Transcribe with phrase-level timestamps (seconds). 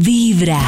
[0.00, 0.58] Vibra.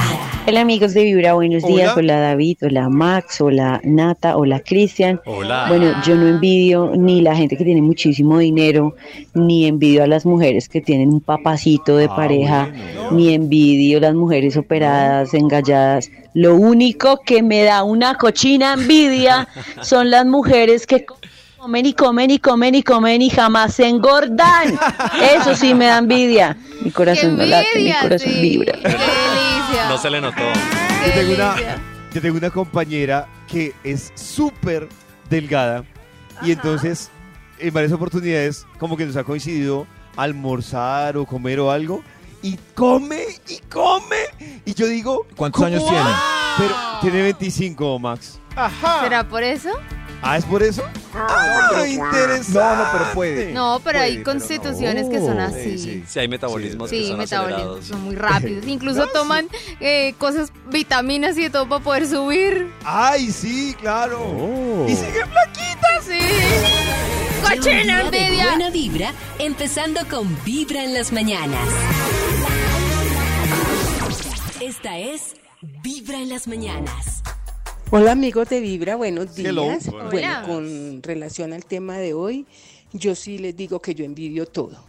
[0.46, 1.96] Hola amigos de Vibra, buenos días.
[1.96, 5.20] Hola David, hola Max, hola Nata, hola Cristian.
[5.26, 5.66] Hola.
[5.68, 8.94] Bueno, yo no envidio ni la gente que tiene muchísimo dinero,
[9.34, 12.70] ni envidio a las mujeres que tienen un papacito de pareja,
[13.10, 16.10] ni envidio a las mujeres operadas, engalladas.
[16.32, 19.48] Lo único que me da una cochina envidia
[19.82, 21.04] son las mujeres que
[21.66, 24.78] comen y comen y comen y comen y jamás se engordan.
[25.36, 26.56] Eso sí me da envidia.
[26.80, 28.40] Mi corazón no late, mi corazón sí.
[28.40, 28.72] vibra.
[28.74, 29.88] Qué delicia.
[29.88, 30.42] No se le notó.
[30.44, 31.78] Yo tengo, una, delicia.
[32.14, 34.88] yo tengo una compañera que es súper
[35.28, 35.82] delgada
[36.40, 37.10] y entonces
[37.58, 42.00] en varias oportunidades como que nos ha coincidido almorzar o comer o algo
[42.42, 44.18] y come y come
[44.64, 46.10] y yo digo ¿Cuántos años ¿cómo tiene?
[46.58, 48.38] Pero tiene 25 Max.
[49.02, 49.70] ¿Será por eso?
[50.22, 50.82] Ah, ¿es por eso?
[51.14, 52.52] Ah, interesante.
[52.58, 53.52] No, no, pero puede.
[53.52, 54.38] No, pero hay pero no.
[54.40, 55.62] constituciones que son así.
[55.62, 56.04] Sí, sí.
[56.06, 57.86] Sí, hay metabolismos que Sí, son metabolismos acelerados.
[57.86, 58.66] son muy rápidos.
[58.68, 59.48] Incluso toman
[59.80, 62.72] eh, cosas, vitaminas y de todo para poder subir.
[62.84, 64.20] Ay, sí, claro.
[64.20, 64.86] Oh.
[64.88, 65.86] Y sigue flaquita.
[66.02, 66.18] Sí.
[67.42, 68.46] ¡Cochina envidia!
[68.46, 71.68] buena vibra, empezando con Vibra en las mañanas.
[74.60, 75.34] Esta es
[75.82, 77.22] Vibra en las mañanas.
[77.90, 79.50] Hola amigos de Vibra, buenos días.
[79.50, 79.64] Hello.
[79.64, 80.42] Bueno, Hola.
[80.44, 82.44] con relación al tema de hoy,
[82.92, 84.84] yo sí les digo que yo envidio todo.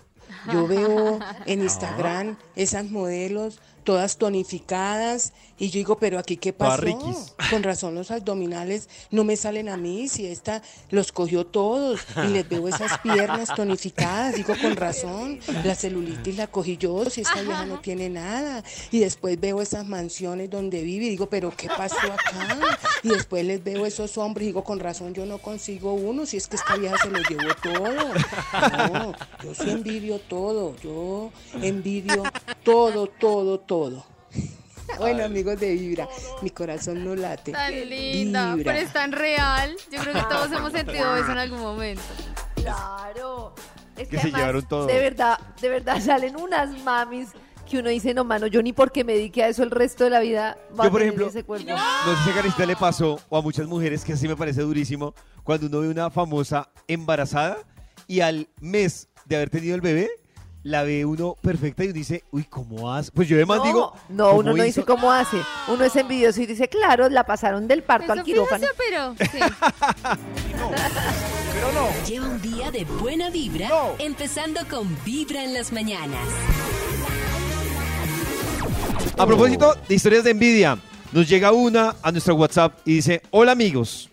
[0.51, 6.83] Yo veo en Instagram esas modelos todas tonificadas y yo digo, pero aquí qué pasó?
[7.49, 12.27] Con razón los abdominales no me salen a mí, si esta los cogió todos y
[12.27, 17.41] les veo esas piernas tonificadas, digo con razón, la celulitis la cogí yo, si esta
[17.41, 18.61] vieja no tiene nada.
[18.91, 22.59] Y después veo esas mansiones donde vive y digo, pero ¿qué pasó acá?
[23.03, 26.35] Y después les veo esos hombres y digo, con razón yo no consigo uno, si
[26.35, 28.93] es que esta vieja se lo llevó todo.
[28.93, 29.13] No,
[29.43, 32.23] yo sí envidio todo, yo envidio
[32.63, 33.76] todo, todo, todo.
[34.97, 36.07] Bueno, amigos de Vibra,
[36.41, 37.51] mi corazón no late.
[37.51, 38.73] Tan linda, Vibra.
[38.73, 39.75] pero es tan real.
[39.91, 42.01] Yo creo que todos hemos sentido eso en algún momento.
[42.55, 43.53] Claro.
[43.97, 44.85] Es Que que, se además, llevaron todo.
[44.85, 47.29] De verdad, de verdad salen unas mamis
[47.69, 50.09] que uno dice, no, mano, yo ni porque me dedique a eso el resto de
[50.09, 51.69] la vida va Yo, por ejemplo, ese cuerpo.
[51.69, 54.61] No sé si a Carista le pasó o a muchas mujeres que así me parece
[54.61, 57.57] durísimo cuando uno ve una famosa embarazada
[58.07, 60.09] y al mes de haber tenido el bebé
[60.67, 63.09] la ve uno perfecta y uno dice, uy, ¿cómo hace?
[63.11, 64.63] Pues yo además no, digo, no, uno ¿cómo no hizo?
[64.65, 65.37] dice cómo hace.
[65.69, 68.67] Uno es envidioso y dice, claro, la pasaron del parto al quirófano.
[68.77, 69.39] pero sí.
[71.53, 72.05] Pero no.
[72.05, 76.27] Lleva un día de buena vibra, empezando con Vibra en las mañanas.
[79.17, 80.77] A propósito de historias de envidia,
[81.13, 84.09] nos llega una a nuestro WhatsApp y dice, hola amigos,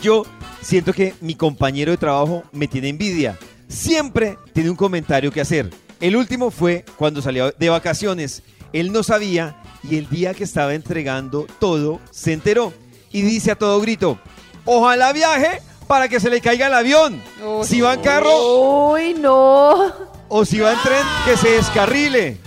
[0.00, 0.24] yo
[0.60, 3.36] siento que mi compañero de trabajo me tiene envidia.
[3.72, 5.70] Siempre tiene un comentario que hacer.
[5.98, 8.42] El último fue cuando salió de vacaciones.
[8.72, 12.72] Él no sabía y el día que estaba entregando todo se enteró
[13.10, 14.18] y dice a todo grito,
[14.64, 17.22] ojalá viaje para que se le caiga el avión.
[17.64, 19.92] Si va en carro Uy, no.
[20.28, 22.38] o si va en tren, que se descarrile.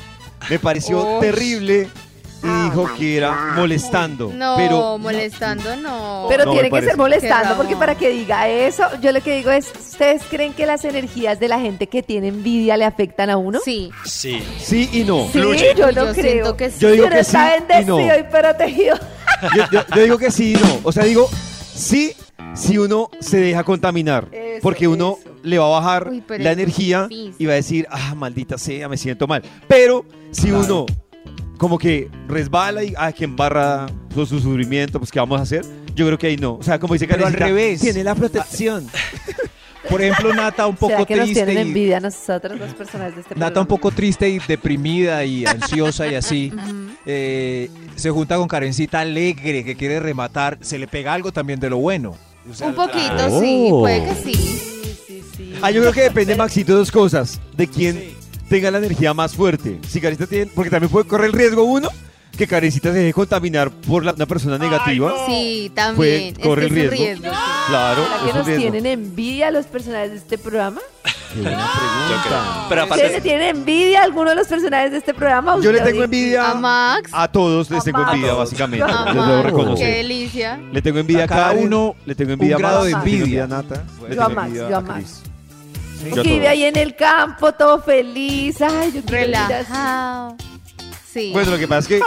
[0.50, 1.90] Me pareció terrible
[2.46, 4.32] y dijo que era molestando.
[4.34, 6.26] No, pero molestando no.
[6.30, 6.90] Pero No, me tiene que parece.
[6.90, 10.54] ser molestando, Qué porque para que diga eso, yo lo que digo es, ¿ustedes creen
[10.54, 13.60] que las energías de la gente que tiene envidia le afectan a uno?
[13.64, 13.90] Sí.
[14.06, 14.44] Sí.
[14.60, 15.24] sí y no.
[15.32, 15.74] Sí, Fluye.
[15.76, 16.32] yo no Yo creo.
[16.32, 16.78] siento que sí.
[16.80, 17.96] Yo digo uno que está sí y no.
[17.98, 18.98] bendecido y protegido.
[19.56, 20.80] Yo, yo- yo digo que sí y no.
[20.84, 21.28] O sea, digo
[21.74, 22.14] sí
[22.54, 24.28] si uno se deja contaminar.
[24.32, 25.30] Eso, porque uno eso.
[25.44, 27.36] le va a bajar Uy, pero la es muy energía difícil.
[27.38, 29.42] y va a decir, ah, maldita sea, me siento mal.
[29.68, 30.86] Pero si uno
[31.58, 35.66] como que resbala y, ah, que embarra su, su sufrimiento, pues ¿qué vamos a hacer?
[35.96, 36.56] Yo creo que ahí no.
[36.56, 37.80] O sea, como dice Pero al revés.
[37.82, 38.88] Tiene la protección.
[39.90, 41.46] Por ejemplo, Nata un poco ¿Será que nos triste.
[41.46, 45.24] tienen y- envidia a nosotros, los personajes de este Nata un poco triste y deprimida
[45.24, 46.52] y ansiosa y así.
[47.06, 50.58] eh, se junta con Karencita alegre que quiere rematar.
[50.62, 52.16] Se le pega algo también de lo bueno.
[52.50, 53.82] O sea, Un poquito, sí, Oh.
[53.82, 54.34] puede que sí.
[54.34, 55.54] Sí, sí, sí.
[55.62, 57.40] Ah, yo creo que depende, Maxito, de dos cosas.
[57.56, 58.16] De quién
[58.56, 59.80] tenga la energía más fuerte.
[59.88, 60.52] Si Karencita tiene...
[60.54, 61.90] Porque también puede correr el riesgo uno
[62.38, 65.14] que Karencita se deje contaminar por la- una persona negativa.
[65.26, 65.96] Sí, también.
[65.96, 66.96] Puede- Es corre que el riesgo.
[66.98, 67.40] riesgo, sí.
[67.70, 68.62] Claro, ¿Será es que un nos riesgo.
[68.72, 70.82] tienen envidia los personajes de este programa?
[71.34, 72.66] Qué buena Yo pregunta.
[72.70, 75.58] Pero ¿Ustedes le aparte, tienen envidia a alguno de los personajes de este programa?
[75.62, 77.12] Yo le tengo envidia A Max.
[77.14, 78.14] a todos, les A tengo Max.
[78.14, 78.86] envidia, básicamente.
[78.86, 79.96] A Les debo Max, Qué reconocer.
[79.96, 80.60] delicia.
[80.74, 83.12] Le tengo envidia a cada uno le tengo envidia un a grado Max, de le
[83.12, 83.44] tengo envidia.
[83.44, 84.82] a Nata, le Yo a Max, envidia yo a.
[84.82, 85.24] Max.
[86.04, 88.62] Yo a Que vive ahí en el campo, todo feliz.
[88.62, 89.26] Ay, yo quiero.
[89.26, 90.36] Relajado.
[91.12, 91.32] Sí.
[91.34, 92.02] Bueno, lo que pasa es que,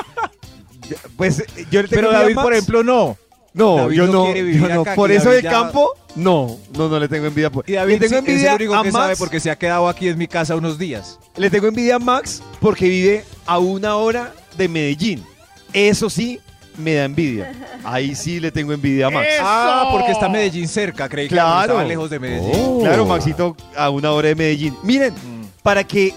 [1.16, 2.44] pues, yo le tengo Pero envidia a David, Max.
[2.44, 3.16] por ejemplo, no.
[3.54, 4.80] No, David yo no no, quiere vivir yo no.
[4.82, 7.50] acá, Por eso David del ya- campo, no, no, no le tengo envidia.
[7.50, 7.68] Por...
[7.68, 9.02] Y David le tengo sí, es el envidia único a que Max.
[9.04, 11.18] sabe porque se ha quedado aquí en mi casa unos días.
[11.36, 15.24] Le tengo envidia a Max porque vive a una hora de Medellín.
[15.72, 16.40] Eso sí,
[16.78, 17.52] me da envidia.
[17.84, 19.28] Ahí sí le tengo envidia a Max.
[19.40, 22.80] Ah, porque está Medellín cerca, creí que estaba lejos de Medellín.
[22.80, 24.76] Claro, Maxito, a una hora de Medellín.
[24.82, 25.44] Miren, Mm.
[25.62, 26.14] para que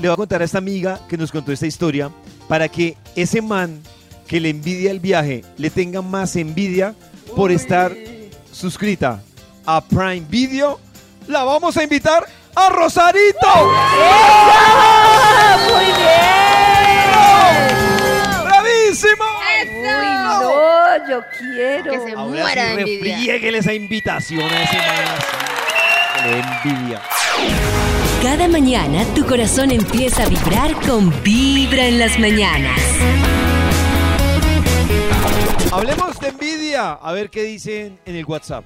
[0.00, 2.10] le voy a contar a esta amiga que nos contó esta historia,
[2.48, 3.80] para que ese man
[4.26, 6.94] que le envidia el viaje le tenga más envidia
[7.34, 7.92] por estar
[8.52, 9.20] suscrita
[9.66, 10.78] a Prime Video,
[11.26, 12.24] la vamos a invitar
[12.54, 13.48] a Rosarito.
[15.68, 16.27] ¡Muy bien!
[21.38, 21.90] Quiero.
[21.92, 23.14] Que se Ahora muera sí de envidia.
[23.14, 27.02] refriéguele esa invitación a ese que Le envidia.
[28.22, 32.80] Cada mañana tu corazón empieza a vibrar con Vibra en las mañanas.
[35.70, 36.92] Hablemos de envidia.
[36.92, 38.64] A ver qué dicen en el WhatsApp.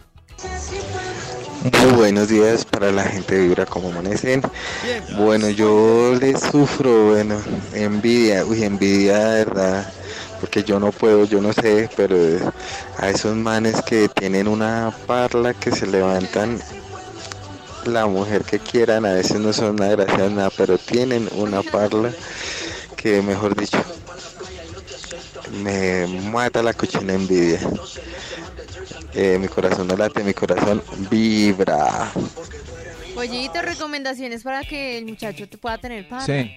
[1.81, 4.43] Muy buenos días para la gente de Vibra como amanecen.
[5.16, 7.40] Bueno, yo le sufro, bueno,
[7.75, 9.93] envidia, uy, envidia de verdad,
[10.43, 12.17] porque yo no puedo, yo no sé, pero
[12.99, 16.61] a esos manes que tienen una parla que se levantan
[17.85, 22.11] la mujer que quieran, a veces no son nada gracias nada, pero tienen una parla
[22.97, 23.79] que, mejor dicho,
[25.62, 27.61] me mata la cochina envidia.
[29.15, 32.11] Eh, mi corazón no late, mi corazón vibra.
[33.15, 36.27] Pollito, recomendaciones para que el muchacho te pueda tener paz.
[36.27, 36.50] Sí.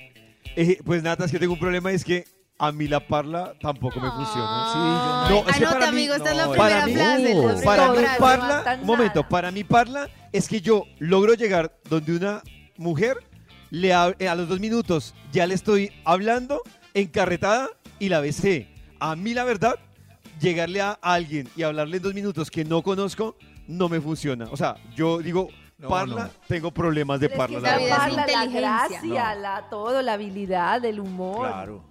[0.56, 2.26] Eh, pues nada, es que tengo un problema, es que
[2.57, 5.25] a mí la parla tampoco me funciona.
[5.28, 6.94] Ay, No, es que anota, para mí- amigo, esta es la no, primera para mí-
[6.94, 7.34] frase.
[7.36, 8.19] la primera Para mí frase.
[8.19, 12.42] parla, momento, para mí parla es que yo logro llegar donde una
[12.78, 13.18] mujer
[13.72, 16.62] le hab- eh, a los dos minutos ya le estoy hablando
[16.94, 17.69] encarretada
[18.00, 18.68] y la besé.
[19.00, 19.75] A mí la verdad,
[20.40, 23.36] llegarle a alguien y hablarle en dos minutos que no conozco
[23.68, 24.46] no me funciona.
[24.51, 26.30] O sea, yo digo No, parla, no.
[26.48, 27.60] tengo problemas de Es que parla.
[27.60, 28.06] la la vida es verdad.
[28.08, 29.00] parla, la inteligencia.
[29.01, 31.48] gracia, la, todo, la habilidad, el humor.
[31.48, 31.84] Claro.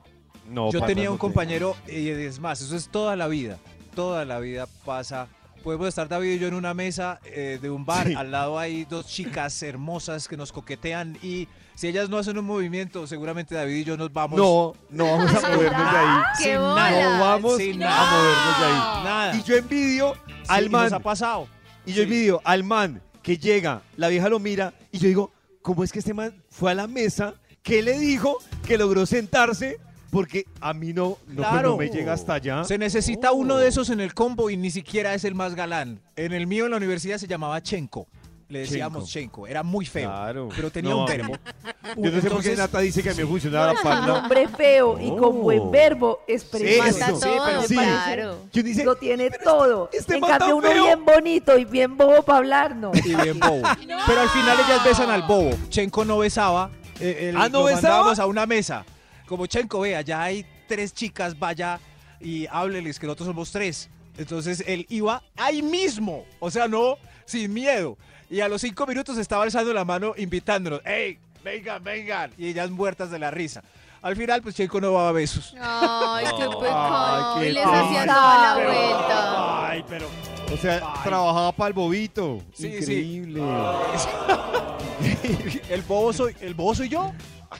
[0.50, 3.58] No, Yo tenía un compañero, y es más, eso es toda la vida.
[3.94, 5.28] Toda la vida pasa.
[5.62, 8.06] Podemos estar David y yo en una mesa eh, de un bar.
[8.08, 8.14] Sí.
[8.14, 11.16] Al lado hay dos chicas hermosas que nos coquetean.
[11.22, 14.36] Y si ellas no hacen un movimiento, seguramente David y yo nos vamos.
[14.38, 16.22] No, no vamos a movernos de ahí.
[16.36, 16.76] ¡Qué sin bolas!
[16.76, 17.18] nada.
[17.18, 19.04] No vamos sin a movernos de ahí.
[19.04, 19.36] Nada.
[19.36, 20.82] Y yo envidio Sí, al man.
[20.84, 21.48] nos ha pasado.
[21.86, 22.02] Y yo Sí.
[22.02, 25.32] envidio al man que llega, la vieja lo mira y yo digo,
[25.62, 27.34] ¿cómo es que este man fue a la mesa?
[27.62, 28.36] ¿Qué le dijo?
[28.66, 29.78] Que logró sentarse
[30.14, 31.70] porque a mí no, no, pues, Claro.
[31.72, 32.64] no me llega hasta allá.
[32.64, 33.34] Se necesita Oh.
[33.34, 36.00] uno de esos en el combo y ni siquiera es el más galán.
[36.16, 38.06] En el mío en la universidad se llamaba Chenko.
[38.48, 39.46] Le decíamos Chenko.
[39.48, 40.08] Era muy feo.
[40.10, 40.48] Claro.
[40.54, 41.34] Pero tenía No, un termo.
[41.96, 44.06] Yo no sé por qué Nata dice que mí me funcionaba la Un parla.
[44.06, 45.32] nombre feo y con Oh.
[45.32, 46.78] buen verbo Sí.
[46.78, 47.18] Mata eso.
[47.20, 47.74] todo, Sí.
[47.74, 48.36] claro.
[48.52, 49.88] Yo dice, Lo tiene todo.
[49.92, 50.84] este en cambio, uno feo.
[50.84, 52.92] bien bonito y bien bobo para hablar, no.
[52.94, 53.62] y bien bobo.
[54.06, 55.50] Pero al final ellas besan al bobo.
[55.70, 56.70] Chenko no besaba.
[57.00, 57.82] eh, el- ¿Ah, no lo besaba?
[57.82, 58.84] mandábamos a una mesa.
[59.26, 61.80] Como Chenko, vea, ya hay tres chicas, vaya
[62.20, 63.88] y hábleles que nosotros somos tres.
[64.16, 66.24] Entonces él iba ahí mismo.
[66.40, 67.96] O sea, no, sin miedo.
[68.30, 70.80] Y a los cinco minutos estaba alzando la mano invitándonos.
[70.84, 71.18] ¡Ey!
[71.42, 72.32] Vengan, vengan.
[72.38, 73.62] Y ellas muertas de la risa.
[74.00, 75.54] Al final, pues Chenko no daba besos.
[75.60, 77.40] Ay, qué pecado.
[77.40, 79.70] qué y les hacían toda la vuelta.
[79.70, 80.08] Ay, pero.
[80.52, 82.42] o sea, trabajaba para el bobito.
[82.52, 82.76] Sí, sí.
[82.76, 83.42] Increíble.
[85.70, 87.12] el bobo soy, el bobo soy yo.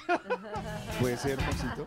[1.00, 1.87] Puede ser, Maxito.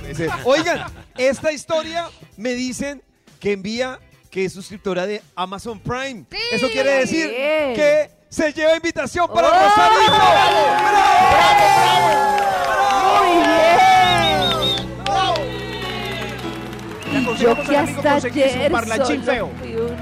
[0.00, 0.30] Puede ser.
[0.44, 0.84] Oigan,
[1.16, 3.02] esta historia me dicen
[3.40, 3.98] que envía
[4.30, 6.24] que es suscriptora de Amazon Prime.
[6.52, 7.74] Eso quiere decir Bien.
[7.74, 9.52] que se lleva invitación para ¡Oh!
[9.52, 10.12] Rosarito.
[13.24, 13.78] Muy bien.
[17.14, 19.50] La Yo que hasta ayer solo feo.
[19.58, 19.96] fui un.